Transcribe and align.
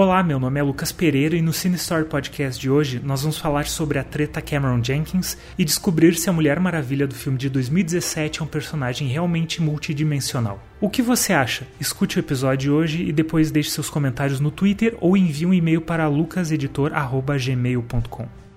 Olá, 0.00 0.22
meu 0.22 0.38
nome 0.38 0.60
é 0.60 0.62
Lucas 0.62 0.92
Pereira 0.92 1.34
e 1.34 1.42
no 1.42 1.52
Cine 1.52 1.74
Story 1.74 2.04
Podcast 2.04 2.60
de 2.60 2.70
hoje 2.70 3.00
nós 3.02 3.22
vamos 3.22 3.36
falar 3.36 3.66
sobre 3.66 3.98
a 3.98 4.04
treta 4.04 4.40
Cameron 4.40 4.80
Jenkins 4.80 5.36
e 5.58 5.64
descobrir 5.64 6.14
se 6.14 6.30
a 6.30 6.32
Mulher 6.32 6.60
Maravilha 6.60 7.04
do 7.04 7.16
filme 7.16 7.36
de 7.36 7.48
2017 7.48 8.40
é 8.40 8.44
um 8.44 8.46
personagem 8.46 9.08
realmente 9.08 9.60
multidimensional. 9.60 10.62
O 10.80 10.88
que 10.88 11.02
você 11.02 11.32
acha? 11.32 11.66
Escute 11.80 12.16
o 12.16 12.20
episódio 12.20 12.74
hoje 12.74 13.02
e 13.02 13.12
depois 13.12 13.50
deixe 13.50 13.70
seus 13.70 13.90
comentários 13.90 14.38
no 14.38 14.52
Twitter 14.52 14.96
ou 15.00 15.16
envie 15.16 15.46
um 15.46 15.52
e-mail 15.52 15.80
para 15.80 16.06
lucaseditor@gmail.com. 16.06 18.47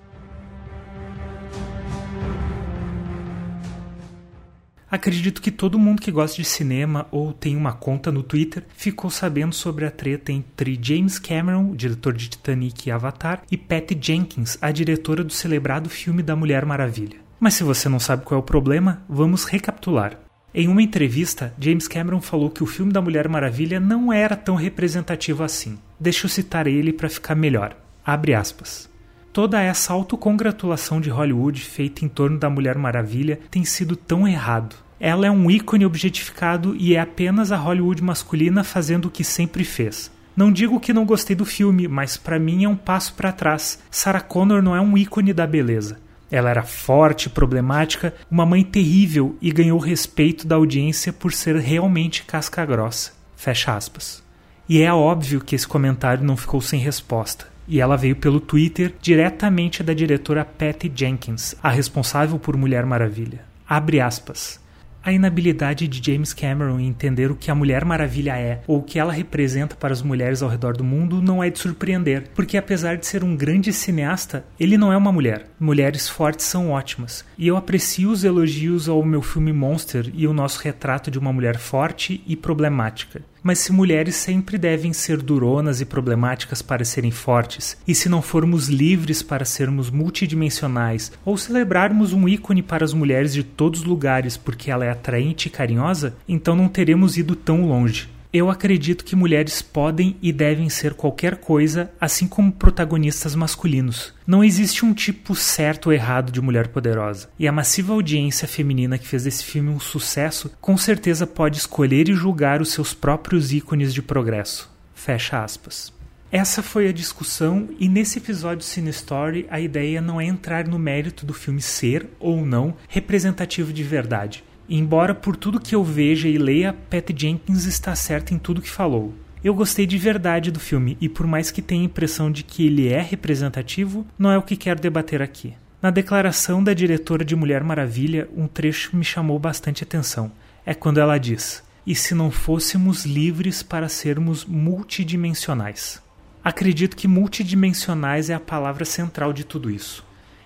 Acredito 4.92 5.40
que 5.40 5.50
todo 5.50 5.78
mundo 5.78 6.02
que 6.02 6.10
gosta 6.10 6.36
de 6.36 6.44
cinema 6.44 7.06
ou 7.10 7.32
tem 7.32 7.56
uma 7.56 7.72
conta 7.72 8.12
no 8.12 8.22
Twitter 8.22 8.62
ficou 8.76 9.08
sabendo 9.08 9.54
sobre 9.54 9.86
a 9.86 9.90
treta 9.90 10.30
entre 10.30 10.78
James 10.82 11.18
Cameron, 11.18 11.74
diretor 11.74 12.12
de 12.12 12.28
Titanic 12.28 12.86
e 12.86 12.92
Avatar, 12.92 13.40
e 13.50 13.56
Patty 13.56 13.96
Jenkins, 13.98 14.58
a 14.60 14.70
diretora 14.70 15.24
do 15.24 15.32
celebrado 15.32 15.88
filme 15.88 16.22
da 16.22 16.36
Mulher 16.36 16.66
Maravilha. 16.66 17.16
Mas 17.40 17.54
se 17.54 17.64
você 17.64 17.88
não 17.88 17.98
sabe 17.98 18.26
qual 18.26 18.38
é 18.38 18.42
o 18.42 18.44
problema, 18.44 19.02
vamos 19.08 19.44
recapitular. 19.44 20.18
Em 20.54 20.68
uma 20.68 20.82
entrevista, 20.82 21.54
James 21.58 21.88
Cameron 21.88 22.20
falou 22.20 22.50
que 22.50 22.62
o 22.62 22.66
filme 22.66 22.92
da 22.92 23.00
Mulher 23.00 23.26
Maravilha 23.30 23.80
não 23.80 24.12
era 24.12 24.36
tão 24.36 24.56
representativo 24.56 25.42
assim. 25.42 25.78
Deixa 25.98 26.26
eu 26.26 26.28
citar 26.30 26.66
ele 26.66 26.92
para 26.92 27.08
ficar 27.08 27.34
melhor. 27.34 27.74
Abre 28.04 28.34
aspas. 28.34 28.91
Toda 29.32 29.62
essa 29.62 29.94
autocongratulação 29.94 31.00
de 31.00 31.08
Hollywood 31.08 31.62
feita 31.62 32.04
em 32.04 32.08
torno 32.08 32.38
da 32.38 32.50
Mulher 32.50 32.76
Maravilha 32.76 33.40
tem 33.50 33.64
sido 33.64 33.96
tão 33.96 34.28
errado. 34.28 34.76
Ela 35.00 35.26
é 35.26 35.30
um 35.30 35.50
ícone 35.50 35.86
objetificado 35.86 36.76
e 36.76 36.94
é 36.94 37.00
apenas 37.00 37.50
a 37.50 37.56
Hollywood 37.56 38.04
masculina 38.04 38.62
fazendo 38.62 39.06
o 39.06 39.10
que 39.10 39.24
sempre 39.24 39.64
fez. 39.64 40.12
Não 40.36 40.52
digo 40.52 40.78
que 40.78 40.92
não 40.92 41.06
gostei 41.06 41.34
do 41.34 41.46
filme, 41.46 41.88
mas 41.88 42.14
para 42.14 42.38
mim 42.38 42.64
é 42.64 42.68
um 42.68 42.76
passo 42.76 43.14
para 43.14 43.32
trás. 43.32 43.78
Sarah 43.90 44.20
Connor 44.20 44.60
não 44.60 44.76
é 44.76 44.80
um 44.82 44.98
ícone 44.98 45.32
da 45.32 45.46
beleza. 45.46 45.98
Ela 46.30 46.50
era 46.50 46.62
forte, 46.62 47.30
problemática, 47.30 48.14
uma 48.30 48.44
mãe 48.44 48.62
terrível 48.62 49.34
e 49.40 49.50
ganhou 49.50 49.78
respeito 49.78 50.46
da 50.46 50.56
audiência 50.56 51.10
por 51.10 51.32
ser 51.32 51.56
realmente 51.56 52.24
casca 52.24 52.66
grossa. 52.66 53.12
Fecha 53.34 53.74
aspas. 53.74 54.22
E 54.68 54.82
é 54.82 54.92
óbvio 54.92 55.40
que 55.40 55.54
esse 55.54 55.66
comentário 55.66 56.22
não 56.22 56.36
ficou 56.36 56.60
sem 56.60 56.78
resposta 56.78 57.51
e 57.66 57.80
ela 57.80 57.96
veio 57.96 58.16
pelo 58.16 58.40
Twitter 58.40 58.92
diretamente 59.00 59.82
da 59.82 59.94
diretora 59.94 60.44
Patty 60.44 60.90
Jenkins, 60.94 61.54
a 61.62 61.70
responsável 61.70 62.38
por 62.38 62.56
Mulher 62.56 62.84
Maravilha. 62.84 63.40
Abre 63.68 64.00
aspas. 64.00 64.62
A 65.04 65.12
inabilidade 65.12 65.88
de 65.88 66.12
James 66.12 66.32
Cameron 66.32 66.78
em 66.78 66.86
entender 66.86 67.28
o 67.28 67.34
que 67.34 67.50
a 67.50 67.54
Mulher 67.56 67.84
Maravilha 67.84 68.38
é 68.38 68.62
ou 68.68 68.78
o 68.78 68.82
que 68.82 69.00
ela 69.00 69.12
representa 69.12 69.74
para 69.74 69.92
as 69.92 70.00
mulheres 70.00 70.42
ao 70.42 70.48
redor 70.48 70.76
do 70.76 70.84
mundo 70.84 71.20
não 71.20 71.42
é 71.42 71.50
de 71.50 71.58
surpreender, 71.58 72.28
porque 72.36 72.56
apesar 72.56 72.96
de 72.96 73.04
ser 73.04 73.24
um 73.24 73.34
grande 73.34 73.72
cineasta, 73.72 74.44
ele 74.60 74.78
não 74.78 74.92
é 74.92 74.96
uma 74.96 75.10
mulher. 75.10 75.46
Mulheres 75.58 76.08
fortes 76.08 76.46
são 76.46 76.70
ótimas, 76.70 77.24
e 77.36 77.48
eu 77.48 77.56
aprecio 77.56 78.10
os 78.10 78.22
elogios 78.22 78.88
ao 78.88 79.04
meu 79.04 79.22
filme 79.22 79.52
Monster 79.52 80.08
e 80.14 80.24
o 80.28 80.32
nosso 80.32 80.60
retrato 80.62 81.10
de 81.10 81.18
uma 81.18 81.32
mulher 81.32 81.58
forte 81.58 82.22
e 82.24 82.36
problemática. 82.36 83.22
Mas 83.42 83.58
se 83.58 83.72
mulheres 83.72 84.14
sempre 84.14 84.56
devem 84.56 84.92
ser 84.92 85.20
duronas 85.20 85.80
e 85.80 85.84
problemáticas 85.84 86.62
para 86.62 86.84
serem 86.84 87.10
fortes, 87.10 87.76
e 87.88 87.94
se 87.94 88.08
não 88.08 88.22
formos 88.22 88.68
livres 88.68 89.22
para 89.22 89.44
sermos 89.44 89.90
multidimensionais, 89.90 91.10
ou 91.24 91.36
celebrarmos 91.36 92.12
um 92.12 92.28
ícone 92.28 92.62
para 92.62 92.84
as 92.84 92.92
mulheres 92.92 93.32
de 93.32 93.42
todos 93.42 93.80
os 93.80 93.86
lugares 93.86 94.36
porque 94.36 94.70
ela 94.70 94.84
é 94.84 94.90
atraente 94.90 95.48
e 95.48 95.50
carinhosa, 95.50 96.14
então 96.28 96.54
não 96.54 96.68
teremos 96.68 97.16
ido 97.16 97.34
tão 97.34 97.66
longe. 97.66 98.11
Eu 98.32 98.48
acredito 98.48 99.04
que 99.04 99.14
mulheres 99.14 99.60
podem 99.60 100.16
e 100.22 100.32
devem 100.32 100.70
ser 100.70 100.94
qualquer 100.94 101.36
coisa, 101.36 101.92
assim 102.00 102.26
como 102.26 102.50
protagonistas 102.50 103.34
masculinos. 103.34 104.14
Não 104.26 104.42
existe 104.42 104.86
um 104.86 104.94
tipo 104.94 105.34
certo 105.34 105.88
ou 105.88 105.92
errado 105.92 106.32
de 106.32 106.40
mulher 106.40 106.68
poderosa. 106.68 107.28
E 107.38 107.46
a 107.46 107.52
massiva 107.52 107.92
audiência 107.92 108.48
feminina 108.48 108.96
que 108.96 109.06
fez 109.06 109.24
desse 109.24 109.44
filme 109.44 109.68
um 109.68 109.78
sucesso, 109.78 110.50
com 110.62 110.78
certeza 110.78 111.26
pode 111.26 111.58
escolher 111.58 112.08
e 112.08 112.14
julgar 112.14 112.62
os 112.62 112.72
seus 112.72 112.94
próprios 112.94 113.52
ícones 113.52 113.92
de 113.92 114.00
progresso. 114.00 114.72
Fecha 114.94 115.44
aspas. 115.44 115.92
Essa 116.30 116.62
foi 116.62 116.88
a 116.88 116.92
discussão, 116.92 117.68
e 117.78 117.86
nesse 117.86 118.16
episódio 118.16 118.64
Cine 118.64 118.88
Story 118.88 119.46
a 119.50 119.60
ideia 119.60 120.00
não 120.00 120.18
é 120.18 120.24
entrar 120.24 120.66
no 120.66 120.78
mérito 120.78 121.26
do 121.26 121.34
filme 121.34 121.60
ser 121.60 122.08
ou 122.18 122.46
não 122.46 122.74
representativo 122.88 123.74
de 123.74 123.82
verdade 123.82 124.42
Embora 124.68 125.14
por 125.14 125.36
tudo 125.36 125.60
que 125.60 125.74
eu 125.74 125.82
veja 125.84 126.28
e 126.28 126.38
leia, 126.38 126.72
Pat 126.72 127.10
Jenkins 127.14 127.64
está 127.64 127.94
certa 127.94 128.32
em 128.32 128.38
tudo 128.38 128.62
que 128.62 128.70
falou. 128.70 129.12
Eu 129.44 129.54
gostei 129.54 129.86
de 129.86 129.98
verdade 129.98 130.52
do 130.52 130.60
filme 130.60 130.96
e 131.00 131.08
por 131.08 131.26
mais 131.26 131.50
que 131.50 131.60
tenha 131.60 131.82
a 131.82 131.84
impressão 131.84 132.30
de 132.30 132.44
que 132.44 132.64
ele 132.64 132.88
é 132.88 133.00
representativo, 133.00 134.06
não 134.16 134.30
é 134.30 134.38
o 134.38 134.42
que 134.42 134.56
quero 134.56 134.80
debater 134.80 135.20
aqui. 135.20 135.54
Na 135.82 135.90
declaração 135.90 136.62
da 136.62 136.72
diretora 136.72 137.24
de 137.24 137.34
Mulher 137.34 137.64
Maravilha, 137.64 138.28
um 138.36 138.46
trecho 138.46 138.96
me 138.96 139.04
chamou 139.04 139.36
bastante 139.40 139.82
atenção. 139.82 140.30
É 140.64 140.74
quando 140.74 141.00
ela 141.00 141.18
diz: 141.18 141.60
"E 141.84 141.92
se 141.92 142.14
não 142.14 142.30
fôssemos 142.30 143.04
livres 143.04 143.64
para 143.64 143.88
sermos 143.88 144.44
multidimensionais?" 144.44 146.00
Acredito 146.44 146.96
que 146.96 147.08
multidimensionais 147.08 148.30
é 148.30 148.34
a 148.34 148.40
palavra 148.40 148.84
central 148.84 149.32
de 149.32 149.42
tudo 149.42 149.68
isso. 149.68 150.04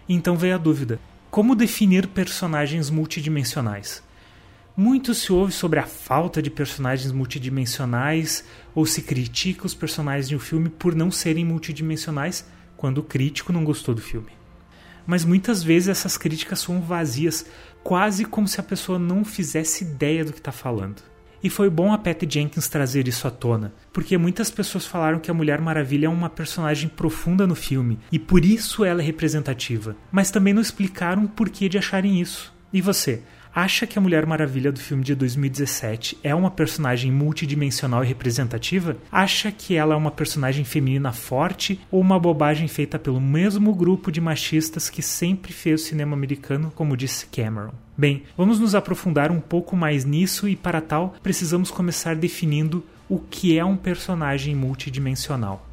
Então 0.08 0.36
veio 0.36 0.54
a 0.54 0.58
dúvida: 0.58 0.98
como 1.30 1.54
definir 1.54 2.06
personagens 2.06 2.88
multidimensionais? 2.88 4.02
Muito 4.76 5.14
se 5.14 5.32
ouve 5.32 5.52
sobre 5.52 5.78
a 5.78 5.86
falta 5.86 6.42
de 6.42 6.50
personagens 6.50 7.10
multidimensionais 7.10 8.44
ou 8.74 8.84
se 8.84 9.00
critica 9.00 9.64
os 9.64 9.74
personagens 9.74 10.28
de 10.28 10.36
um 10.36 10.38
filme 10.38 10.68
por 10.68 10.94
não 10.94 11.10
serem 11.10 11.46
multidimensionais 11.46 12.46
quando 12.76 12.98
o 12.98 13.02
crítico 13.02 13.54
não 13.54 13.64
gostou 13.64 13.94
do 13.94 14.02
filme. 14.02 14.32
Mas 15.06 15.24
muitas 15.24 15.62
vezes 15.62 15.88
essas 15.88 16.18
críticas 16.18 16.58
são 16.58 16.82
vazias, 16.82 17.46
quase 17.82 18.26
como 18.26 18.46
se 18.46 18.60
a 18.60 18.62
pessoa 18.62 18.98
não 18.98 19.24
fizesse 19.24 19.82
ideia 19.82 20.26
do 20.26 20.32
que 20.32 20.40
está 20.40 20.52
falando. 20.52 21.02
E 21.42 21.48
foi 21.48 21.70
bom 21.70 21.90
a 21.90 21.96
Patty 21.96 22.26
Jenkins 22.28 22.68
trazer 22.68 23.08
isso 23.08 23.26
à 23.26 23.30
tona, 23.30 23.72
porque 23.94 24.18
muitas 24.18 24.50
pessoas 24.50 24.84
falaram 24.84 25.18
que 25.18 25.30
a 25.30 25.34
Mulher 25.34 25.58
Maravilha 25.58 26.04
é 26.04 26.10
uma 26.10 26.28
personagem 26.28 26.90
profunda 26.90 27.46
no 27.46 27.54
filme 27.54 27.98
e 28.12 28.18
por 28.18 28.44
isso 28.44 28.84
ela 28.84 29.00
é 29.00 29.04
representativa, 29.06 29.96
mas 30.12 30.30
também 30.30 30.52
não 30.52 30.60
explicaram 30.60 31.24
o 31.24 31.28
porquê 31.28 31.66
de 31.66 31.78
acharem 31.78 32.20
isso. 32.20 32.54
E 32.72 32.82
você, 32.82 33.22
acha 33.56 33.86
que 33.86 33.98
a 33.98 34.02
Mulher 34.02 34.26
Maravilha 34.26 34.70
do 34.70 34.78
filme 34.78 35.02
de 35.02 35.14
2017 35.14 36.18
é 36.22 36.34
uma 36.34 36.50
personagem 36.50 37.10
multidimensional 37.10 38.04
e 38.04 38.06
representativa? 38.06 38.98
Acha 39.10 39.50
que 39.50 39.74
ela 39.74 39.94
é 39.94 39.96
uma 39.96 40.10
personagem 40.10 40.62
feminina 40.62 41.10
forte 41.10 41.80
ou 41.90 42.02
uma 42.02 42.20
bobagem 42.20 42.68
feita 42.68 42.98
pelo 42.98 43.18
mesmo 43.18 43.74
grupo 43.74 44.12
de 44.12 44.20
machistas 44.20 44.90
que 44.90 45.00
sempre 45.00 45.54
fez 45.54 45.80
o 45.80 45.84
cinema 45.84 46.14
americano, 46.14 46.70
como 46.74 46.98
disse 46.98 47.24
Cameron? 47.28 47.72
Bem, 47.96 48.24
vamos 48.36 48.60
nos 48.60 48.74
aprofundar 48.74 49.32
um 49.32 49.40
pouco 49.40 49.74
mais 49.74 50.04
nisso 50.04 50.46
e 50.46 50.54
para 50.54 50.82
tal 50.82 51.14
precisamos 51.22 51.70
começar 51.70 52.14
definindo 52.14 52.84
o 53.08 53.18
que 53.18 53.58
é 53.58 53.64
um 53.64 53.76
personagem 53.76 54.54
multidimensional. 54.54 55.65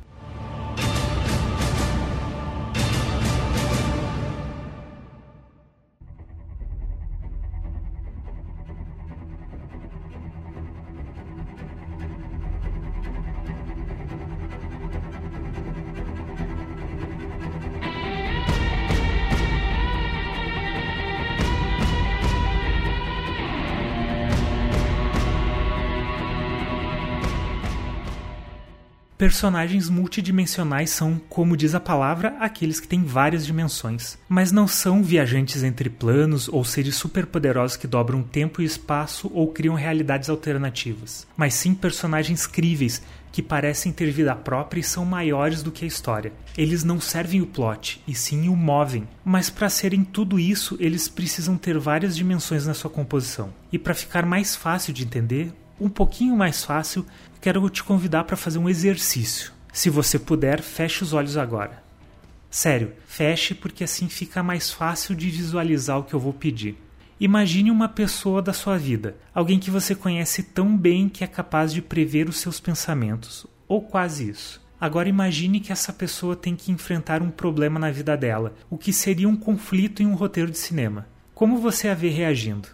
Personagens 29.24 29.88
multidimensionais 29.88 30.90
são, 30.90 31.18
como 31.30 31.56
diz 31.56 31.74
a 31.74 31.80
palavra, 31.80 32.36
aqueles 32.42 32.82
que 32.82 32.90
têm 32.90 33.06
várias 33.06 33.46
dimensões, 33.46 34.18
mas 34.28 34.52
não 34.52 34.68
são 34.68 35.02
viajantes 35.02 35.64
entre 35.64 35.90
planos 35.90 36.50
ou 36.50 36.66
seres 36.66 36.98
superpoderosos 36.98 37.78
que 37.78 37.88
dobram 37.88 38.22
tempo 38.22 38.62
e 38.62 38.66
espaço 38.66 39.32
ou 39.34 39.48
criam 39.48 39.76
realidades 39.76 40.30
alternativas, 40.30 41.26
mas 41.38 41.54
sim 41.54 41.74
personagens 41.74 42.46
críveis 42.46 43.02
que 43.32 43.42
parecem 43.42 43.94
ter 43.94 44.12
vida 44.12 44.36
própria 44.36 44.82
e 44.82 44.84
são 44.84 45.06
maiores 45.06 45.64
do 45.64 45.72
que 45.72 45.86
a 45.86 45.88
história. 45.88 46.34
Eles 46.58 46.84
não 46.84 47.00
servem 47.00 47.42
o 47.42 47.48
plot, 47.48 48.04
e 48.06 48.14
sim 48.14 48.50
o 48.50 48.56
movem. 48.56 49.08
Mas 49.26 49.50
para 49.50 49.70
serem 49.70 50.04
tudo 50.04 50.38
isso, 50.38 50.78
eles 50.80 51.08
precisam 51.08 51.58
ter 51.58 51.80
várias 51.80 52.16
dimensões 52.16 52.68
na 52.68 52.76
sua 52.76 52.92
composição. 52.92 53.52
E 53.72 53.80
para 53.80 53.96
ficar 53.96 54.24
mais 54.26 54.56
fácil 54.56 54.94
de 54.94 55.04
entender, 55.04 55.52
um 55.84 55.90
pouquinho 55.90 56.36
mais 56.36 56.64
fácil, 56.64 57.06
quero 57.42 57.70
te 57.70 57.84
convidar 57.84 58.24
para 58.24 58.38
fazer 58.38 58.58
um 58.58 58.70
exercício. 58.70 59.52
Se 59.72 59.90
você 59.90 60.18
puder, 60.18 60.62
feche 60.62 61.04
os 61.04 61.14
olhos 61.14 61.36
agora. 61.36 61.84
Sério, 62.50 62.94
feche 63.06 63.54
porque 63.54 63.84
assim 63.84 64.08
fica 64.08 64.42
mais 64.44 64.72
fácil 64.72 65.16
de 65.16 65.30
visualizar 65.30 66.00
o 66.00 66.04
que 66.04 66.14
eu 66.14 66.20
vou 66.20 66.32
pedir. 66.34 66.78
Imagine 67.20 67.72
uma 67.72 67.90
pessoa 67.90 68.42
da 68.42 68.54
sua 68.54 68.78
vida, 68.78 69.18
alguém 69.34 69.60
que 69.60 69.72
você 69.72 69.96
conhece 69.96 70.44
tão 70.44 70.78
bem 70.78 71.10
que 71.10 71.24
é 71.24 71.28
capaz 71.28 71.74
de 71.74 71.82
prever 71.82 72.30
os 72.30 72.38
seus 72.38 72.60
pensamentos, 72.60 73.46
ou 73.68 73.82
quase 73.82 74.30
isso. 74.30 74.62
Agora 74.80 75.10
imagine 75.10 75.60
que 75.60 75.72
essa 75.72 75.94
pessoa 75.94 76.36
tem 76.36 76.56
que 76.56 76.72
enfrentar 76.72 77.22
um 77.22 77.32
problema 77.32 77.80
na 77.80 77.90
vida 77.90 78.16
dela, 78.18 78.54
o 78.70 78.78
que 78.78 78.92
seria 78.92 79.30
um 79.30 79.36
conflito 79.36 80.04
em 80.04 80.06
um 80.06 80.16
roteiro 80.16 80.52
de 80.52 80.58
cinema. 80.58 81.08
Como 81.34 81.58
você 81.58 81.88
a 81.88 81.94
vê 81.94 82.10
reagindo? 82.10 82.68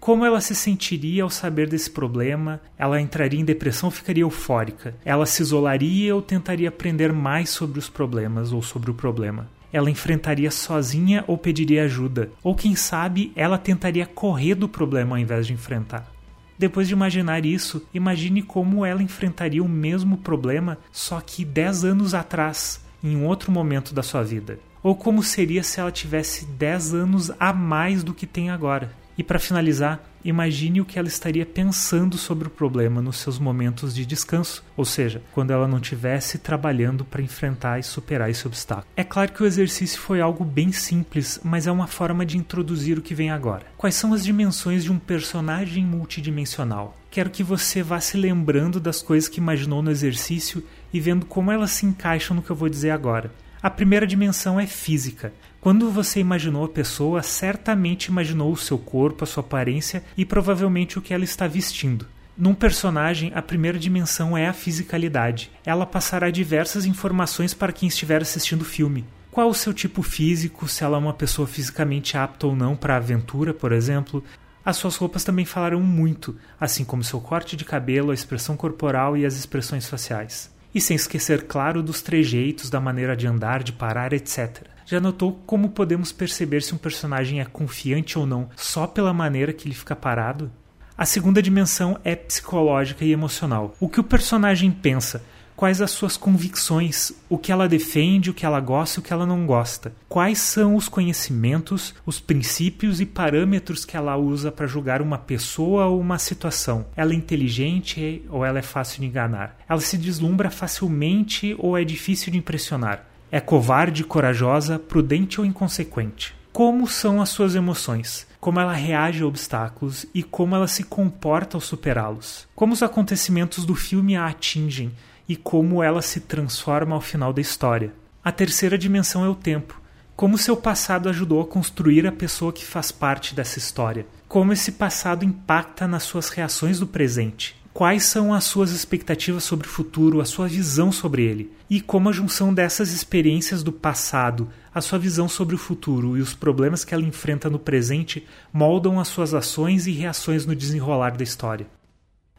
Como 0.00 0.24
ela 0.24 0.40
se 0.40 0.54
sentiria 0.54 1.24
ao 1.24 1.30
saber 1.30 1.68
desse 1.68 1.90
problema? 1.90 2.60
Ela 2.78 3.00
entraria 3.00 3.40
em 3.40 3.44
depressão 3.44 3.88
ou 3.88 3.90
ficaria 3.90 4.22
eufórica? 4.22 4.94
Ela 5.04 5.26
se 5.26 5.42
isolaria 5.42 6.14
ou 6.14 6.22
tentaria 6.22 6.68
aprender 6.68 7.12
mais 7.12 7.50
sobre 7.50 7.78
os 7.78 7.88
problemas 7.88 8.52
ou 8.52 8.62
sobre 8.62 8.90
o 8.90 8.94
problema? 8.94 9.48
Ela 9.72 9.90
enfrentaria 9.90 10.50
sozinha 10.50 11.24
ou 11.26 11.36
pediria 11.36 11.84
ajuda? 11.84 12.30
Ou 12.42 12.54
quem 12.54 12.74
sabe 12.74 13.32
ela 13.36 13.58
tentaria 13.58 14.06
correr 14.06 14.54
do 14.54 14.68
problema 14.68 15.16
ao 15.16 15.20
invés 15.20 15.46
de 15.46 15.52
enfrentar? 15.52 16.10
Depois 16.56 16.88
de 16.88 16.94
imaginar 16.94 17.44
isso, 17.44 17.86
imagine 17.92 18.40
como 18.40 18.84
ela 18.84 19.02
enfrentaria 19.02 19.62
o 19.62 19.68
mesmo 19.68 20.16
problema, 20.16 20.78
só 20.90 21.20
que 21.20 21.44
10 21.44 21.84
anos 21.84 22.14
atrás, 22.14 22.82
em 23.02 23.16
um 23.16 23.26
outro 23.26 23.52
momento 23.52 23.94
da 23.94 24.02
sua 24.02 24.22
vida. 24.22 24.58
Ou 24.82 24.96
como 24.96 25.22
seria 25.22 25.62
se 25.62 25.78
ela 25.80 25.92
tivesse 25.92 26.46
10 26.46 26.94
anos 26.94 27.30
a 27.38 27.52
mais 27.52 28.02
do 28.02 28.14
que 28.14 28.26
tem 28.26 28.50
agora. 28.50 28.90
E 29.18 29.24
para 29.24 29.40
finalizar, 29.40 30.00
imagine 30.24 30.80
o 30.80 30.84
que 30.84 30.96
ela 30.96 31.08
estaria 31.08 31.44
pensando 31.44 32.16
sobre 32.16 32.46
o 32.46 32.50
problema 32.50 33.02
nos 33.02 33.16
seus 33.16 33.36
momentos 33.36 33.92
de 33.92 34.06
descanso, 34.06 34.64
ou 34.76 34.84
seja, 34.84 35.20
quando 35.32 35.50
ela 35.50 35.66
não 35.66 35.78
estivesse 35.78 36.38
trabalhando 36.38 37.04
para 37.04 37.20
enfrentar 37.20 37.80
e 37.80 37.82
superar 37.82 38.30
esse 38.30 38.46
obstáculo. 38.46 38.86
É 38.96 39.02
claro 39.02 39.32
que 39.32 39.42
o 39.42 39.46
exercício 39.46 40.00
foi 40.00 40.20
algo 40.20 40.44
bem 40.44 40.70
simples, 40.70 41.40
mas 41.42 41.66
é 41.66 41.72
uma 41.72 41.88
forma 41.88 42.24
de 42.24 42.38
introduzir 42.38 42.96
o 42.96 43.02
que 43.02 43.12
vem 43.12 43.28
agora. 43.28 43.66
Quais 43.76 43.96
são 43.96 44.14
as 44.14 44.24
dimensões 44.24 44.84
de 44.84 44.92
um 44.92 45.00
personagem 45.00 45.84
multidimensional? 45.84 46.96
Quero 47.10 47.30
que 47.30 47.42
você 47.42 47.82
vá 47.82 47.98
se 47.98 48.16
lembrando 48.16 48.78
das 48.78 49.02
coisas 49.02 49.28
que 49.28 49.40
imaginou 49.40 49.82
no 49.82 49.90
exercício 49.90 50.62
e 50.92 51.00
vendo 51.00 51.26
como 51.26 51.50
elas 51.50 51.72
se 51.72 51.84
encaixam 51.84 52.36
no 52.36 52.42
que 52.42 52.50
eu 52.50 52.56
vou 52.56 52.68
dizer 52.68 52.90
agora. 52.90 53.32
A 53.60 53.68
primeira 53.68 54.06
dimensão 54.06 54.60
é 54.60 54.68
física. 54.68 55.32
Quando 55.60 55.90
você 55.90 56.20
imaginou 56.20 56.64
a 56.64 56.68
pessoa, 56.68 57.20
certamente 57.20 58.06
imaginou 58.06 58.52
o 58.52 58.56
seu 58.56 58.78
corpo, 58.78 59.24
a 59.24 59.26
sua 59.26 59.42
aparência 59.42 60.04
e 60.16 60.24
provavelmente 60.24 60.98
o 60.98 61.02
que 61.02 61.12
ela 61.12 61.24
está 61.24 61.48
vestindo. 61.48 62.06
Num 62.36 62.54
personagem, 62.54 63.32
a 63.34 63.42
primeira 63.42 63.76
dimensão 63.76 64.38
é 64.38 64.46
a 64.46 64.52
fisicalidade. 64.52 65.50
Ela 65.66 65.84
passará 65.84 66.30
diversas 66.30 66.86
informações 66.86 67.54
para 67.54 67.72
quem 67.72 67.88
estiver 67.88 68.22
assistindo 68.22 68.62
o 68.62 68.64
filme. 68.64 69.04
Qual 69.32 69.48
o 69.48 69.54
seu 69.54 69.74
tipo 69.74 70.00
físico, 70.00 70.68
se 70.68 70.84
ela 70.84 70.96
é 70.96 71.00
uma 71.00 71.12
pessoa 71.12 71.48
fisicamente 71.48 72.16
apta 72.16 72.46
ou 72.46 72.54
não 72.54 72.76
para 72.76 72.94
a 72.94 72.98
aventura, 72.98 73.52
por 73.52 73.72
exemplo. 73.72 74.22
As 74.64 74.76
suas 74.76 74.94
roupas 74.94 75.24
também 75.24 75.44
falarão 75.44 75.80
muito, 75.80 76.36
assim 76.60 76.84
como 76.84 77.02
seu 77.02 77.20
corte 77.20 77.56
de 77.56 77.64
cabelo, 77.64 78.12
a 78.12 78.14
expressão 78.14 78.56
corporal 78.56 79.16
e 79.16 79.26
as 79.26 79.34
expressões 79.34 79.88
faciais. 79.88 80.54
E 80.72 80.80
sem 80.80 80.94
esquecer, 80.94 81.46
claro, 81.48 81.82
dos 81.82 82.00
trejeitos, 82.00 82.70
da 82.70 82.80
maneira 82.80 83.16
de 83.16 83.26
andar, 83.26 83.64
de 83.64 83.72
parar, 83.72 84.12
etc. 84.12 84.77
Já 84.90 84.98
notou 84.98 85.38
como 85.44 85.68
podemos 85.68 86.12
perceber 86.12 86.62
se 86.62 86.74
um 86.74 86.78
personagem 86.78 87.42
é 87.42 87.44
confiante 87.44 88.18
ou 88.18 88.24
não 88.24 88.48
só 88.56 88.86
pela 88.86 89.12
maneira 89.12 89.52
que 89.52 89.68
ele 89.68 89.74
fica 89.74 89.94
parado? 89.94 90.50
A 90.96 91.04
segunda 91.04 91.42
dimensão 91.42 92.00
é 92.02 92.16
psicológica 92.16 93.04
e 93.04 93.12
emocional. 93.12 93.76
O 93.78 93.86
que 93.86 94.00
o 94.00 94.04
personagem 94.04 94.70
pensa, 94.70 95.22
quais 95.54 95.82
as 95.82 95.90
suas 95.90 96.16
convicções, 96.16 97.12
o 97.28 97.36
que 97.36 97.52
ela 97.52 97.68
defende, 97.68 98.30
o 98.30 98.34
que 98.34 98.46
ela 98.46 98.60
gosta 98.60 98.98
e 98.98 99.00
o 99.00 99.02
que 99.02 99.12
ela 99.12 99.26
não 99.26 99.44
gosta. 99.44 99.92
Quais 100.08 100.38
são 100.38 100.74
os 100.74 100.88
conhecimentos, 100.88 101.94
os 102.06 102.18
princípios 102.18 102.98
e 102.98 103.04
parâmetros 103.04 103.84
que 103.84 103.94
ela 103.94 104.16
usa 104.16 104.50
para 104.50 104.66
julgar 104.66 105.02
uma 105.02 105.18
pessoa 105.18 105.84
ou 105.84 106.00
uma 106.00 106.18
situação. 106.18 106.86
Ela 106.96 107.12
é 107.12 107.16
inteligente 107.16 108.24
ou 108.30 108.42
ela 108.42 108.58
é 108.58 108.62
fácil 108.62 109.02
de 109.02 109.06
enganar? 109.06 109.58
Ela 109.68 109.82
se 109.82 109.98
deslumbra 109.98 110.48
facilmente 110.48 111.54
ou 111.58 111.76
é 111.76 111.84
difícil 111.84 112.32
de 112.32 112.38
impressionar? 112.38 113.07
É 113.30 113.40
covarde, 113.40 114.04
corajosa, 114.04 114.78
prudente 114.78 115.38
ou 115.38 115.46
inconsequente? 115.46 116.34
Como 116.50 116.88
são 116.88 117.20
as 117.20 117.28
suas 117.28 117.54
emoções? 117.54 118.26
Como 118.40 118.58
ela 118.58 118.72
reage 118.72 119.22
a 119.22 119.26
obstáculos 119.26 120.06
e 120.14 120.22
como 120.22 120.54
ela 120.54 120.66
se 120.66 120.82
comporta 120.84 121.54
ao 121.54 121.60
superá-los? 121.60 122.48
Como 122.54 122.72
os 122.72 122.82
acontecimentos 122.82 123.66
do 123.66 123.74
filme 123.74 124.16
a 124.16 124.26
atingem 124.26 124.92
e 125.28 125.36
como 125.36 125.82
ela 125.82 126.00
se 126.00 126.20
transforma 126.20 126.94
ao 126.94 127.02
final 127.02 127.30
da 127.30 127.42
história? 127.42 127.92
A 128.24 128.32
terceira 128.32 128.78
dimensão 128.78 129.22
é 129.22 129.28
o 129.28 129.34
tempo. 129.34 129.78
Como 130.16 130.38
seu 130.38 130.56
passado 130.56 131.10
ajudou 131.10 131.42
a 131.42 131.46
construir 131.46 132.06
a 132.06 132.12
pessoa 132.12 132.50
que 132.50 132.64
faz 132.64 132.90
parte 132.90 133.34
dessa 133.34 133.58
história? 133.58 134.06
Como 134.26 134.54
esse 134.54 134.72
passado 134.72 135.22
impacta 135.22 135.86
nas 135.86 136.02
suas 136.02 136.30
reações 136.30 136.80
do 136.80 136.86
presente? 136.86 137.57
Quais 137.72 138.04
são 138.04 138.34
as 138.34 138.44
suas 138.44 138.72
expectativas 138.72 139.44
sobre 139.44 139.66
o 139.66 139.70
futuro, 139.70 140.20
a 140.20 140.24
sua 140.24 140.48
visão 140.48 140.90
sobre 140.90 141.22
ele, 141.22 141.52
e 141.70 141.80
como 141.80 142.08
a 142.08 142.12
junção 142.12 142.52
dessas 142.52 142.92
experiências 142.92 143.62
do 143.62 143.72
passado, 143.72 144.48
a 144.74 144.80
sua 144.80 144.98
visão 144.98 145.28
sobre 145.28 145.54
o 145.54 145.58
futuro 145.58 146.16
e 146.16 146.20
os 146.20 146.34
problemas 146.34 146.84
que 146.84 146.94
ela 146.94 147.04
enfrenta 147.04 147.48
no 147.48 147.58
presente 147.58 148.26
moldam 148.52 148.98
as 148.98 149.08
suas 149.08 149.34
ações 149.34 149.86
e 149.86 149.92
reações 149.92 150.46
no 150.46 150.56
desenrolar 150.56 151.16
da 151.16 151.24
história. 151.24 151.66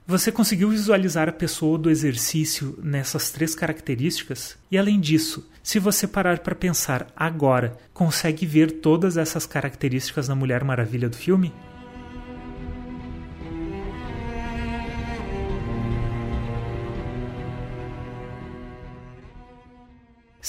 Você 0.09 0.31
conseguiu 0.31 0.71
visualizar 0.71 1.29
a 1.29 1.31
pessoa 1.31 1.77
do 1.77 1.87
exercício 1.87 2.77
nessas 2.81 3.29
três 3.29 3.53
características? 3.53 4.57
E 4.71 4.75
além 4.75 4.99
disso, 4.99 5.47
se 5.61 5.77
você 5.77 6.07
parar 6.07 6.39
para 6.39 6.55
pensar 6.55 7.07
agora, 7.15 7.77
consegue 7.93 8.43
ver 8.43 8.71
todas 8.71 9.17
essas 9.17 9.45
características 9.45 10.27
na 10.27 10.33
Mulher 10.33 10.63
Maravilha 10.63 11.07
do 11.07 11.15
filme? 11.15 11.53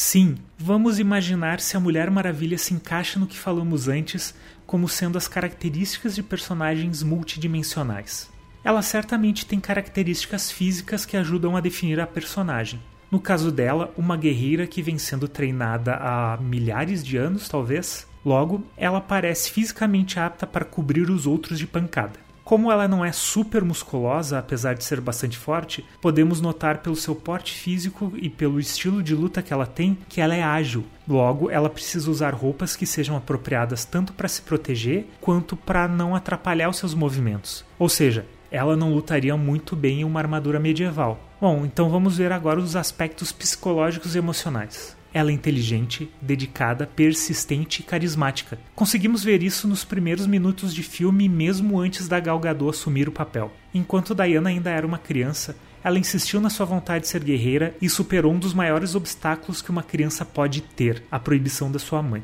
Sim, 0.02 0.36
vamos 0.58 0.98
imaginar 0.98 1.60
se 1.60 1.76
a 1.76 1.80
Mulher 1.80 2.10
Maravilha 2.10 2.56
se 2.56 2.72
encaixa 2.72 3.20
no 3.20 3.26
que 3.26 3.38
falamos 3.38 3.86
antes 3.86 4.34
como 4.66 4.88
sendo 4.88 5.18
as 5.18 5.28
características 5.28 6.14
de 6.14 6.22
personagens 6.22 7.02
multidimensionais. 7.02 8.30
Ela 8.64 8.80
certamente 8.80 9.44
tem 9.44 9.60
características 9.60 10.50
físicas 10.50 11.04
que 11.04 11.18
ajudam 11.18 11.54
a 11.54 11.60
definir 11.60 12.00
a 12.00 12.06
personagem. 12.06 12.80
No 13.10 13.20
caso 13.20 13.52
dela, 13.52 13.92
uma 13.94 14.16
guerreira 14.16 14.66
que 14.66 14.80
vem 14.80 14.96
sendo 14.96 15.28
treinada 15.28 15.96
há 15.96 16.38
milhares 16.40 17.04
de 17.04 17.18
anos, 17.18 17.46
talvez. 17.46 18.08
Logo, 18.24 18.64
ela 18.78 19.02
parece 19.02 19.50
fisicamente 19.50 20.18
apta 20.18 20.46
para 20.46 20.64
cobrir 20.64 21.10
os 21.10 21.26
outros 21.26 21.58
de 21.58 21.66
pancada. 21.66 22.18
Como 22.50 22.72
ela 22.72 22.88
não 22.88 23.04
é 23.04 23.12
super 23.12 23.64
musculosa, 23.64 24.36
apesar 24.36 24.74
de 24.74 24.82
ser 24.82 25.00
bastante 25.00 25.38
forte, 25.38 25.84
podemos 26.00 26.40
notar 26.40 26.78
pelo 26.78 26.96
seu 26.96 27.14
porte 27.14 27.54
físico 27.54 28.12
e 28.16 28.28
pelo 28.28 28.58
estilo 28.58 29.04
de 29.04 29.14
luta 29.14 29.40
que 29.40 29.52
ela 29.52 29.66
tem 29.66 29.96
que 30.08 30.20
ela 30.20 30.34
é 30.34 30.42
ágil. 30.42 30.84
Logo, 31.08 31.48
ela 31.48 31.70
precisa 31.70 32.10
usar 32.10 32.34
roupas 32.34 32.74
que 32.74 32.84
sejam 32.84 33.16
apropriadas 33.16 33.84
tanto 33.84 34.12
para 34.12 34.26
se 34.26 34.42
proteger 34.42 35.06
quanto 35.20 35.54
para 35.54 35.86
não 35.86 36.12
atrapalhar 36.12 36.68
os 36.68 36.78
seus 36.78 36.92
movimentos. 36.92 37.64
Ou 37.78 37.88
seja, 37.88 38.26
ela 38.50 38.76
não 38.76 38.92
lutaria 38.92 39.36
muito 39.36 39.76
bem 39.76 40.00
em 40.00 40.04
uma 40.04 40.18
armadura 40.18 40.58
medieval. 40.58 41.20
Bom, 41.40 41.64
então 41.64 41.88
vamos 41.88 42.16
ver 42.16 42.32
agora 42.32 42.58
os 42.58 42.74
aspectos 42.74 43.30
psicológicos 43.30 44.16
e 44.16 44.18
emocionais. 44.18 44.98
Ela 45.12 45.30
é 45.30 45.34
inteligente, 45.34 46.08
dedicada, 46.22 46.86
persistente 46.86 47.80
e 47.80 47.84
carismática. 47.84 48.58
Conseguimos 48.74 49.24
ver 49.24 49.42
isso 49.42 49.66
nos 49.66 49.84
primeiros 49.84 50.26
minutos 50.26 50.72
de 50.72 50.82
filme, 50.82 51.28
mesmo 51.28 51.80
antes 51.80 52.06
da 52.06 52.20
Gal 52.20 52.38
Gadot 52.38 52.70
assumir 52.70 53.08
o 53.08 53.12
papel. 53.12 53.52
Enquanto 53.74 54.14
Diana 54.14 54.50
ainda 54.50 54.70
era 54.70 54.86
uma 54.86 54.98
criança, 54.98 55.56
ela 55.82 55.98
insistiu 55.98 56.40
na 56.40 56.50
sua 56.50 56.66
vontade 56.66 57.02
de 57.02 57.08
ser 57.08 57.24
guerreira 57.24 57.74
e 57.80 57.88
superou 57.88 58.32
um 58.32 58.38
dos 58.38 58.54
maiores 58.54 58.94
obstáculos 58.94 59.60
que 59.60 59.70
uma 59.70 59.82
criança 59.82 60.24
pode 60.24 60.60
ter, 60.60 61.02
a 61.10 61.18
proibição 61.18 61.72
da 61.72 61.78
sua 61.78 62.02
mãe. 62.02 62.22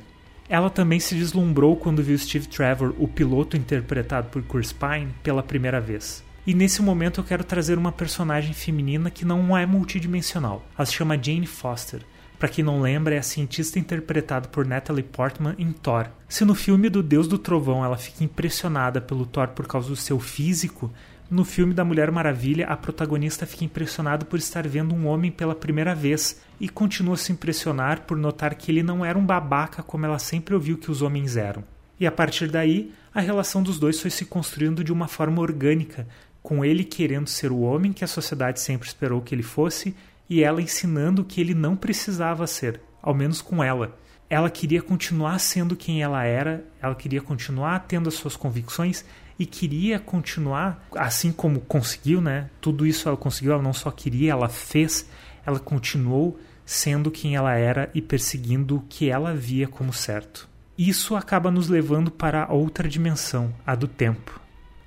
Ela 0.49 0.71
também 0.71 1.01
se 1.01 1.15
deslumbrou 1.15 1.77
quando 1.77 2.03
viu 2.03 2.17
Steve 2.17 2.47
Trevor, 2.47 2.95
o 2.99 3.09
piloto 3.09 3.57
interpretado 3.57 4.29
por 4.29 4.43
Chris 4.43 4.73
Pine, 4.73 5.13
pela 5.23 5.43
primeira 5.43 5.81
vez. 5.81 6.23
E 6.47 6.55
nesse 6.55 6.81
momento 6.81 7.21
eu 7.21 7.25
quero 7.25 7.43
trazer 7.43 7.77
uma 7.77 7.91
personagem 7.91 8.53
feminina 8.53 9.11
que 9.11 9.25
não 9.25 9.57
é 9.57 9.67
multidimensional. 9.67 10.65
Ela 10.79 10.87
se 10.87 10.93
chama 10.93 11.21
Jane 11.21 11.47
Foster. 11.47 12.03
Para 12.39 12.51
quem 12.51 12.63
não 12.63 12.83
lembra, 12.83 13.15
é 13.15 13.19
a 13.19 13.23
cientista 13.23 13.79
interpretada 13.79 14.49
por 14.49 14.67
Natalie 14.67 15.03
Portman 15.03 15.55
em 15.59 15.73
Thor. 15.73 16.07
Se 16.29 16.45
no 16.45 16.55
filme 16.55 16.91
do 16.91 17.03
Deus 17.03 17.27
do 17.27 17.39
Trovão 17.39 17.83
ela 17.83 17.97
fica 17.97 18.23
impressionada 18.23 19.01
pelo 19.01 19.25
Thor 19.25 19.49
por 19.49 19.67
causa 19.67 19.89
do 19.89 19.97
seu 19.97 20.21
físico, 20.21 20.93
no 21.31 21.45
filme 21.45 21.73
da 21.73 21.85
Mulher 21.85 22.11
Maravilha 22.11 22.67
a 22.67 22.77
protagonista 22.77 23.47
fica 23.47 23.65
impressionada 23.65 24.25
por 24.25 24.39
estar 24.39 24.69
vendo 24.69 24.95
um 24.95 25.07
homem 25.07 25.31
pela 25.31 25.55
primeira 25.55 25.95
vez 25.95 26.41
e 26.61 26.69
continua 26.69 27.15
a 27.15 27.17
se 27.17 27.33
impressionar 27.33 28.03
por 28.03 28.19
notar 28.19 28.55
que 28.55 28.71
ele 28.71 28.83
não 28.83 29.03
era 29.03 29.19
um 29.19 29.25
babaca 29.25 29.83
como 29.83 30.05
ela 30.05 30.19
sempre 30.19 30.55
ouviu 30.55 30.77
que 30.77 30.91
os 30.91 31.01
homens 31.01 31.37
eram. 31.37 31.65
E 31.99 32.07
a 32.07 32.13
partir 32.13 32.49
daí, 32.49 32.93
a 33.15 33.21
relação 33.21 33.63
dos 33.63 33.79
dois 33.79 33.99
foi 33.99 34.11
se 34.11 34.27
construindo 34.27 34.85
de 34.85 34.93
uma 34.93 35.09
forma 35.09 35.41
orgânica, 35.41 36.07
com 36.43 36.63
ele 36.63 36.85
querendo 36.85 37.29
ser 37.29 37.51
o 37.51 37.61
homem 37.61 37.95
que 37.95 38.05
a 38.05 38.09
sociedade 38.09 38.61
sempre 38.61 38.87
esperou 38.87 39.23
que 39.23 39.35
ele 39.35 39.43
fosse 39.43 39.97
e 40.29 40.43
ela 40.43 40.63
ensinando 40.63 41.25
que 41.25 41.41
ele 41.41 41.55
não 41.55 41.77
precisava 41.77 42.47
ser, 42.47 42.81
ao 43.03 43.15
menos 43.15 43.41
com 43.41 43.63
ela. 43.63 43.97
Ela 44.29 44.51
queria 44.51 44.83
continuar 44.83 45.39
sendo 45.39 45.77
quem 45.77 46.03
ela 46.03 46.25
era, 46.25 46.65
ela 46.83 46.95
queria 46.95 47.21
continuar 47.21 47.81
tendo 47.81 48.09
as 48.09 48.15
suas 48.15 48.37
convicções 48.37 49.05
e 49.39 49.47
queria 49.47 49.99
continuar, 49.99 50.87
assim 50.97 51.31
como 51.31 51.61
conseguiu, 51.61 52.21
né? 52.21 52.51
Tudo 52.61 52.87
isso 52.87 53.09
ela 53.09 53.17
conseguiu, 53.17 53.53
ela 53.53 53.63
não 53.63 53.73
só 53.73 53.91
queria, 53.91 54.33
ela 54.33 54.49
fez. 54.49 55.09
ela 55.45 55.61
continuou 55.61 56.39
sendo 56.65 57.13
quem 57.13 57.37
ela 57.37 57.55
era 57.55 57.89
e 57.95 58.03
perseguindo 58.03 58.77
o 58.77 58.85
que 58.89 59.09
ela 59.09 59.33
via 59.33 59.69
como 59.69 59.93
certo. 59.93 60.49
Isso 60.77 61.15
acaba 61.15 61.51
nos 61.51 61.69
levando 61.69 62.11
para 62.11 62.53
outra 62.53 62.89
dimensão, 62.89 63.55
a 63.65 63.77
do 63.77 63.87
tempo. 63.87 64.41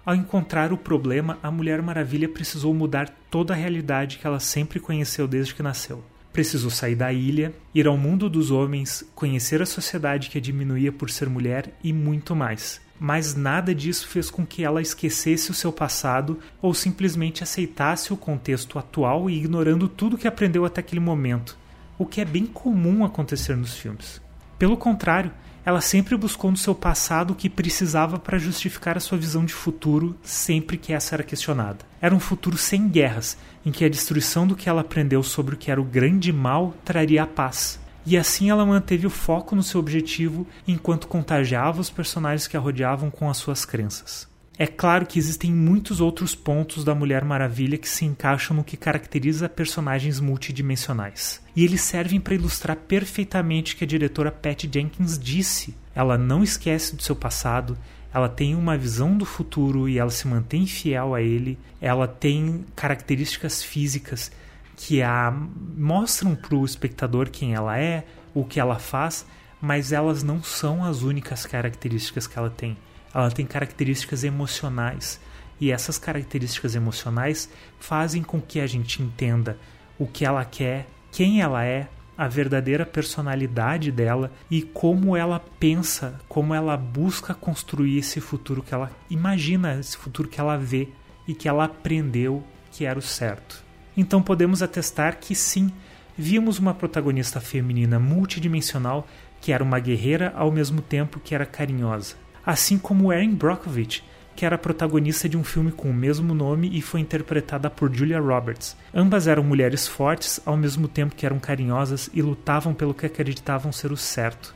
Ao 0.06 0.15
encontrar 0.15 0.72
o 0.72 0.77
problema, 0.77 1.38
a 1.44 1.51
Mulher 1.51 1.82
Maravilha 1.82 2.29
precisou 2.29 2.74
mudar 2.74 3.10
toda 3.29 3.53
a 3.53 3.58
realidade 3.58 4.18
que 4.18 4.25
ela 4.25 4.39
sempre 4.39 4.79
conheceu 4.79 5.27
desde 5.27 5.53
que 5.53 5.62
nasceu. 5.62 6.03
Precisou 6.32 6.70
sair 6.70 6.96
da 6.96 7.12
ilha, 7.12 7.53
ir 7.75 7.86
ao 7.86 7.98
mundo 7.98 8.29
dos 8.29 8.50
homens, 8.50 9.03
conhecer 9.13 9.62
a 9.62 9.65
sociedade 9.65 10.29
que 10.29 10.38
a 10.38 10.41
diminuía 10.41 10.91
por 10.91 11.10
ser 11.10 11.27
mulher 11.27 11.74
e 11.84 11.91
muito 11.91 12.36
mais. 12.36 12.79
Mas 13.00 13.36
nada 13.36 13.75
disso 13.75 14.08
fez 14.08 14.29
com 14.29 14.46
que 14.46 14.63
ela 14.63 14.82
esquecesse 14.82 15.51
o 15.51 15.53
seu 15.53 15.72
passado 15.72 16.39
ou 16.62 16.74
simplesmente 16.74 17.44
aceitasse 17.44 18.13
o 18.13 18.18
contexto 18.18 18.79
atual 18.79 19.29
e 19.29 19.38
ignorando 19.38 19.88
tudo 19.88 20.18
que 20.18 20.27
aprendeu 20.27 20.65
até 20.65 20.82
aquele 20.82 21.01
momento, 21.01 21.58
o 21.98 22.06
que 22.06 22.22
é 22.22 22.25
bem 22.25 22.46
comum 22.46 23.03
acontecer 23.03 23.56
nos 23.56 23.77
filmes. 23.77 24.22
Pelo 24.58 24.77
contrário, 24.77 25.32
ela 25.69 25.81
sempre 25.81 26.17
buscou 26.17 26.49
no 26.49 26.57
seu 26.57 26.73
passado 26.73 27.29
o 27.31 27.35
que 27.35 27.47
precisava 27.47 28.17
para 28.17 28.39
justificar 28.39 28.97
a 28.97 28.99
sua 28.99 29.19
visão 29.19 29.45
de 29.45 29.53
futuro 29.53 30.17
sempre 30.23 30.77
que 30.77 30.91
essa 30.91 31.15
era 31.15 31.21
questionada. 31.21 31.85
Era 32.01 32.15
um 32.15 32.19
futuro 32.19 32.57
sem 32.57 32.88
guerras, 32.88 33.38
em 33.63 33.71
que 33.71 33.85
a 33.85 33.89
destruição 33.89 34.47
do 34.47 34.55
que 34.55 34.67
ela 34.67 34.81
aprendeu 34.81 35.21
sobre 35.21 35.53
o 35.53 35.57
que 35.59 35.69
era 35.69 35.79
o 35.79 35.85
grande 35.85 36.33
mal 36.33 36.73
traria 36.83 37.21
a 37.21 37.27
paz. 37.27 37.79
E 38.03 38.17
assim 38.17 38.49
ela 38.49 38.65
manteve 38.65 39.05
o 39.05 39.11
foco 39.11 39.55
no 39.55 39.61
seu 39.61 39.79
objetivo 39.79 40.47
enquanto 40.67 41.07
contagiava 41.07 41.79
os 41.79 41.91
personagens 41.91 42.47
que 42.47 42.57
a 42.57 42.59
rodeavam 42.59 43.11
com 43.11 43.29
as 43.29 43.38
suas 43.38 43.63
crenças. 43.63 44.27
É 44.61 44.67
claro 44.67 45.05
que 45.05 45.17
existem 45.17 45.53
muitos 45.53 46.01
outros 46.01 46.35
pontos 46.35 46.83
da 46.83 46.93
Mulher 46.93 47.23
Maravilha 47.23 47.77
que 47.77 47.87
se 47.87 48.03
encaixam 48.03 48.57
no 48.57 48.63
que 48.63 48.75
caracteriza 48.75 49.47
personagens 49.47 50.19
multidimensionais. 50.19 51.41
E 51.55 51.63
eles 51.63 51.79
servem 51.79 52.19
para 52.19 52.35
ilustrar 52.35 52.75
perfeitamente 52.75 53.73
o 53.73 53.77
que 53.77 53.85
a 53.85 53.87
diretora 53.87 54.33
Pat 54.33 54.65
Jenkins 54.69 55.17
disse. 55.17 55.77
Ela 55.95 56.17
não 56.17 56.43
esquece 56.43 56.93
do 56.93 57.01
seu 57.01 57.15
passado, 57.15 57.77
ela 58.13 58.27
tem 58.27 58.53
uma 58.53 58.77
visão 58.77 59.17
do 59.17 59.23
futuro 59.23 59.87
e 59.87 59.97
ela 59.97 60.11
se 60.11 60.27
mantém 60.27 60.67
fiel 60.67 61.15
a 61.15 61.21
ele. 61.21 61.57
Ela 61.79 62.05
tem 62.05 62.65
características 62.75 63.63
físicas 63.63 64.29
que 64.75 65.01
a 65.01 65.33
mostram 65.77 66.35
para 66.35 66.55
o 66.57 66.65
espectador 66.65 67.29
quem 67.29 67.53
ela 67.53 67.79
é, 67.79 68.05
o 68.33 68.43
que 68.43 68.59
ela 68.59 68.77
faz, 68.77 69.25
mas 69.61 69.93
elas 69.93 70.21
não 70.21 70.43
são 70.43 70.83
as 70.83 71.01
únicas 71.01 71.45
características 71.45 72.27
que 72.27 72.37
ela 72.37 72.49
tem 72.49 72.75
ela 73.13 73.31
tem 73.31 73.45
características 73.45 74.23
emocionais. 74.23 75.19
E 75.59 75.71
essas 75.71 75.97
características 75.97 76.75
emocionais 76.75 77.49
fazem 77.79 78.23
com 78.23 78.39
que 78.39 78.59
a 78.59 78.67
gente 78.67 79.01
entenda 79.01 79.57
o 79.97 80.07
que 80.07 80.23
ela 80.23 80.45
quer, 80.45 80.87
quem 81.11 81.41
ela 81.41 81.65
é, 81.65 81.89
a 82.17 82.27
verdadeira 82.27 82.85
personalidade 82.85 83.91
dela 83.91 84.31
e 84.49 84.61
como 84.61 85.15
ela 85.15 85.39
pensa, 85.59 86.19
como 86.27 86.53
ela 86.53 86.75
busca 86.77 87.33
construir 87.33 87.97
esse 87.97 88.21
futuro 88.21 88.61
que 88.61 88.73
ela 88.73 88.91
imagina, 89.09 89.79
esse 89.79 89.97
futuro 89.97 90.27
que 90.27 90.39
ela 90.39 90.57
vê 90.57 90.89
e 91.27 91.33
que 91.33 91.47
ela 91.47 91.65
aprendeu 91.65 92.43
que 92.71 92.85
era 92.85 92.99
o 92.99 93.01
certo. 93.01 93.63
Então 93.95 94.21
podemos 94.21 94.61
atestar 94.61 95.17
que 95.19 95.33
sim, 95.33 95.71
vimos 96.17 96.59
uma 96.59 96.73
protagonista 96.73 97.39
feminina 97.41 97.99
multidimensional 97.99 99.07
que 99.41 99.51
era 99.53 99.63
uma 99.63 99.79
guerreira 99.79 100.33
ao 100.35 100.51
mesmo 100.51 100.81
tempo 100.81 101.19
que 101.19 101.33
era 101.33 101.45
carinhosa 101.45 102.15
assim 102.46 102.77
como 102.77 103.12
Erin 103.12 103.36
Brockovich, 103.36 104.03
que 104.36 104.46
era 104.46 104.58
protagonista 104.58 105.27
de 105.27 105.36
um 105.36 105.43
filme 105.43 105.69
com 105.69 105.89
o 105.89 105.93
mesmo 105.93 106.34
nome 106.34 106.69
e 106.72 106.81
foi 106.81 107.01
interpretada 107.01 107.69
por 107.69 107.93
Julia 107.93 108.22
Roberts. 108.22 108.77
Ambas 108.93 109.27
eram 109.27 109.43
mulheres 109.43 109.86
fortes, 109.86 110.39
ao 110.46 110.55
mesmo 110.55 110.88
tempo 110.88 111.13
que 111.13 111.25
eram 111.25 111.39
carinhosas 111.39 112.10
e 112.13 112.22
lutavam 112.22 112.74
pelo 112.74 112.93
que 112.93 113.05
acreditavam 113.05 113.72
ser 113.72 113.91
o 113.91 113.98
certo. 113.98 114.55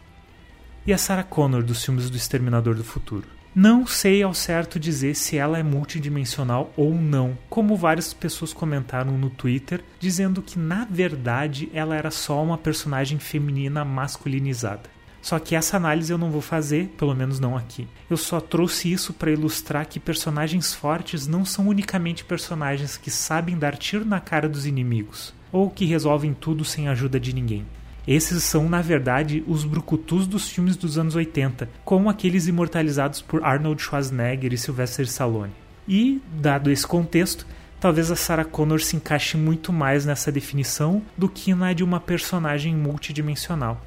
E 0.87 0.93
a 0.93 0.97
Sarah 0.97 1.23
Connor 1.23 1.63
dos 1.63 1.83
filmes 1.83 2.09
do 2.09 2.15
Exterminador 2.15 2.75
do 2.75 2.83
Futuro. 2.83 3.27
Não 3.55 3.85
sei 3.85 4.23
ao 4.23 4.33
certo 4.33 4.79
dizer 4.79 5.15
se 5.15 5.37
ela 5.37 5.59
é 5.59 5.63
multidimensional 5.63 6.73
ou 6.75 6.95
não, 6.95 7.37
como 7.49 7.75
várias 7.75 8.11
pessoas 8.11 8.51
comentaram 8.51 9.17
no 9.17 9.29
Twitter, 9.29 9.83
dizendo 9.99 10.41
que 10.41 10.57
na 10.57 10.85
verdade 10.89 11.69
ela 11.71 11.95
era 11.95 12.09
só 12.09 12.41
uma 12.41 12.57
personagem 12.57 13.19
feminina 13.19 13.85
masculinizada. 13.85 14.89
Só 15.23 15.39
que 15.39 15.55
essa 15.55 15.77
análise 15.77 16.11
eu 16.11 16.17
não 16.17 16.29
vou 16.29 16.41
fazer, 16.41 16.89
pelo 16.97 17.15
menos 17.15 17.39
não 17.39 17.55
aqui. 17.55 17.87
Eu 18.09 18.17
só 18.17 18.41
trouxe 18.41 18.91
isso 18.91 19.13
para 19.13 19.31
ilustrar 19.31 19.87
que 19.87 19.97
personagens 19.97 20.73
fortes 20.73 21.25
não 21.27 21.45
são 21.45 21.69
unicamente 21.69 22.25
personagens 22.25 22.97
que 22.97 23.09
sabem 23.09 23.57
dar 23.57 23.77
tiro 23.77 24.03
na 24.03 24.19
cara 24.19 24.49
dos 24.49 24.65
inimigos, 24.65 25.33
ou 25.49 25.69
que 25.69 25.85
resolvem 25.85 26.33
tudo 26.33 26.65
sem 26.65 26.89
ajuda 26.89 27.21
de 27.21 27.33
ninguém. 27.33 27.65
Esses 28.05 28.43
são, 28.43 28.67
na 28.67 28.81
verdade, 28.81 29.41
os 29.47 29.63
brucutus 29.63 30.27
dos 30.27 30.49
filmes 30.49 30.75
dos 30.75 30.97
anos 30.97 31.15
80, 31.15 31.69
como 31.85 32.09
aqueles 32.09 32.47
imortalizados 32.47 33.21
por 33.21 33.45
Arnold 33.45 33.81
Schwarzenegger 33.81 34.51
e 34.51 34.57
Sylvester 34.57 35.05
Stallone. 35.05 35.53
E, 35.87 36.21
dado 36.33 36.69
esse 36.69 36.85
contexto, 36.85 37.47
talvez 37.79 38.11
a 38.11 38.17
Sarah 38.17 38.43
Connor 38.43 38.81
se 38.81 38.97
encaixe 38.97 39.37
muito 39.37 39.71
mais 39.71 40.05
nessa 40.05 40.33
definição 40.33 41.01
do 41.17 41.29
que 41.29 41.55
na 41.55 41.71
de 41.71 41.81
uma 41.81 42.01
personagem 42.01 42.75
multidimensional. 42.75 43.81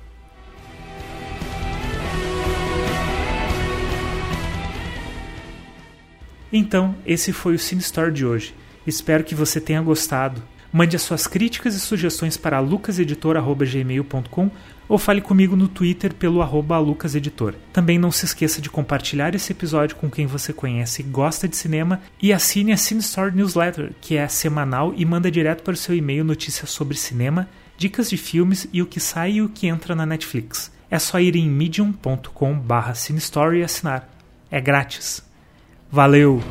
Então, 6.53 6.95
esse 7.05 7.33
foi 7.33 7.55
o 7.55 7.59
Cine 7.59 7.81
Store 7.81 8.12
de 8.12 8.25
hoje. 8.25 8.55
Espero 8.87 9.25
que 9.25 9.35
você 9.35 9.61
tenha 9.61 9.83
gostado. 9.83 10.43
Mande 10.73 10.95
as 10.95 11.03
suas 11.03 11.26
críticas 11.26 11.75
e 11.75 11.81
sugestões 11.81 12.37
para 12.37 12.61
lucaseditor.gmail.com 12.61 14.50
ou 14.88 14.99
fale 14.99 15.21
comigo 15.21 15.57
no 15.57 15.69
Twitter 15.69 16.15
pelo 16.15 16.41
lucaseditor. 16.81 17.55
Também 17.73 17.99
não 17.99 18.12
se 18.12 18.25
esqueça 18.25 18.61
de 18.61 18.71
compartilhar 18.71 19.35
esse 19.35 19.53
episódio 19.53 19.97
com 19.97 20.11
quem 20.11 20.26
você 20.26 20.53
conhece 20.53 21.03
e 21.03 21.05
gosta 21.05 21.49
de 21.49 21.57
cinema 21.57 22.00
e 22.23 22.33
assine 22.33 22.73
a 22.73 22.76
Cine 22.76 23.00
Store 23.00 23.35
Newsletter, 23.35 23.93
que 24.00 24.17
é 24.17 24.29
semanal 24.29 24.93
e 24.97 25.05
manda 25.05 25.31
direto 25.31 25.62
para 25.62 25.75
o 25.75 25.76
seu 25.76 25.95
e-mail 25.95 26.25
notícias 26.25 26.71
sobre 26.71 26.97
cinema, 26.97 27.49
dicas 27.76 28.09
de 28.11 28.17
filmes 28.17 28.69
e 28.73 28.81
o 28.83 28.87
que 28.87 29.00
sai 29.00 29.33
e 29.33 29.43
o 29.43 29.49
que 29.49 29.67
entra 29.67 29.95
na 29.95 30.07
Netflix. 30.07 30.71
É 30.91 30.99
só 30.99 31.19
ir 31.19 31.35
em 31.35 31.49
medium.com 31.50 32.59
barra 32.59 32.95
e 33.55 33.62
assinar. 33.62 34.09
É 34.50 34.61
grátis. 34.61 35.25
Valeu! 35.97 36.43